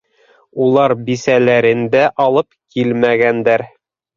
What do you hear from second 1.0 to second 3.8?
бисәләрен дә алып килмәгәндәр.